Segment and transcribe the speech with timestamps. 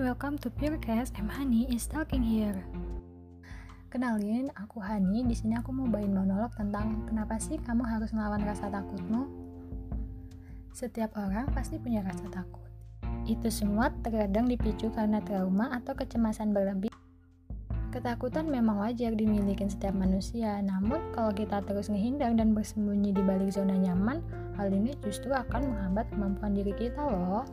[0.00, 1.12] welcome to Purecast.
[1.20, 2.56] I'm Hani is talking here.
[3.92, 5.28] Kenalin, aku Hani.
[5.28, 9.28] Di sini aku mau bawain monolog tentang kenapa sih kamu harus melawan rasa takutmu.
[10.72, 12.64] Setiap orang pasti punya rasa takut.
[13.28, 16.88] Itu semua terkadang dipicu karena trauma atau kecemasan berlebih.
[17.92, 23.52] Ketakutan memang wajar dimiliki setiap manusia, namun kalau kita terus menghindar dan bersembunyi di balik
[23.52, 24.24] zona nyaman,
[24.56, 27.44] hal ini justru akan menghambat kemampuan diri kita loh.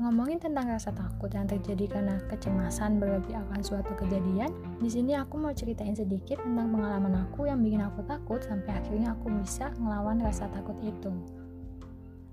[0.00, 4.48] Ngomongin tentang rasa takut yang terjadi karena kecemasan berlebih akan suatu kejadian,
[4.80, 9.12] di sini aku mau ceritain sedikit tentang pengalaman aku yang bikin aku takut sampai akhirnya
[9.12, 11.12] aku bisa ngelawan rasa takut itu.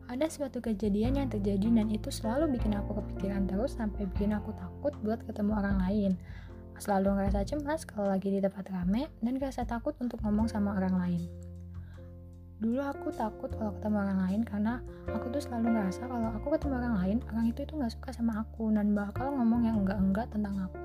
[0.08, 4.56] Ada suatu kejadian yang terjadi dan itu selalu bikin aku kepikiran terus sampai bikin aku
[4.56, 6.12] takut buat ketemu orang lain.
[6.80, 10.96] Selalu ngerasa cemas kalau lagi di tempat rame dan ngerasa takut untuk ngomong sama orang
[10.96, 11.49] lain.
[12.60, 16.76] Dulu aku takut kalau ketemu orang lain karena aku tuh selalu ngerasa kalau aku ketemu
[16.84, 20.68] orang lain, orang itu itu nggak suka sama aku dan bakal ngomong yang enggak-enggak tentang
[20.68, 20.80] aku.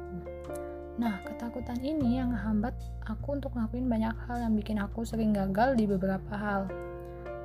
[0.94, 2.78] Nah, ketakutan ini yang ngehambat
[3.10, 6.70] aku untuk ngelakuin banyak hal yang bikin aku sering gagal di beberapa hal.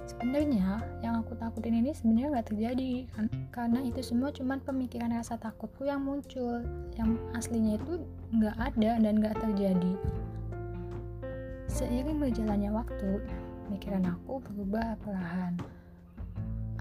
[0.06, 5.42] Sebenarnya yang aku takutin ini sebenarnya nggak terjadi kan karena itu semua cuma pemikiran rasa
[5.42, 6.62] takutku yang muncul,
[6.94, 7.98] yang aslinya itu
[8.30, 9.94] nggak ada dan nggak terjadi.
[11.66, 13.22] Seiring berjalannya waktu,
[13.70, 15.54] pikiran aku berubah perlahan.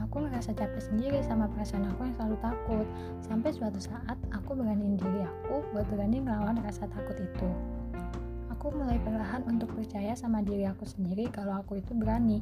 [0.00, 2.86] Aku ngerasa capek sendiri sama perasaan aku yang selalu takut,
[3.20, 7.50] sampai suatu saat aku beraniin diri aku buat berani melawan rasa takut itu.
[8.56, 12.40] Aku mulai perlahan untuk percaya sama diri aku sendiri kalau aku itu berani.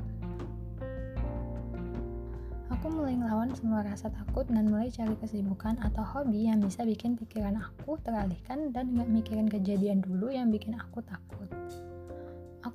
[2.70, 7.18] Aku mulai ngelawan semua rasa takut dan mulai cari kesibukan atau hobi yang bisa bikin
[7.18, 11.50] pikiran aku teralihkan dan gak mikirin kejadian dulu yang bikin aku takut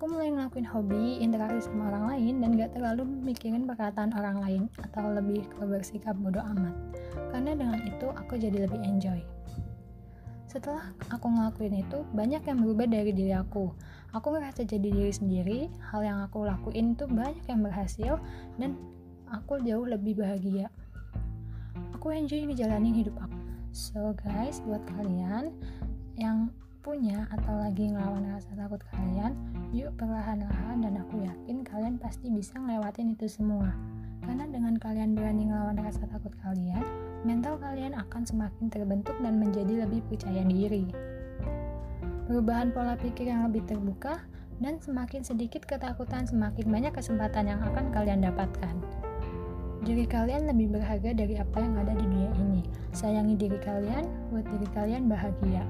[0.02, 4.64] aku mulai ngelakuin hobi interaksi sama orang lain dan gak terlalu mikirin perkataan orang lain
[4.82, 6.74] atau lebih ke bersikap bodoh amat.
[7.30, 9.22] Karena dengan itu aku jadi lebih enjoy.
[10.50, 13.70] Setelah aku ngelakuin itu banyak yang berubah dari diri aku.
[14.18, 15.60] Aku ngerasa jadi diri sendiri
[15.94, 18.18] hal yang aku lakuin itu banyak yang berhasil
[18.58, 18.74] dan
[19.30, 20.74] aku jauh lebih bahagia.
[21.94, 23.38] Aku enjoy ngejalanin hidup aku.
[23.70, 25.54] So guys buat kalian
[26.18, 26.50] yang
[26.82, 29.38] punya atau lagi ngelawan rasa takut kalian,
[29.70, 33.70] yuk perlahan-lahan dan aku yakin kalian pasti bisa ngelewatin itu semua.
[34.26, 36.82] Karena dengan kalian berani ngelawan rasa takut kalian,
[37.22, 40.90] mental kalian akan semakin terbentuk dan menjadi lebih percaya diri.
[42.26, 44.26] Perubahan pola pikir yang lebih terbuka
[44.58, 48.74] dan semakin sedikit ketakutan, semakin banyak kesempatan yang akan kalian dapatkan.
[49.82, 52.62] Diri kalian lebih berharga dari apa yang ada di dunia ini.
[52.94, 55.66] Sayangi diri kalian, buat diri kalian bahagia.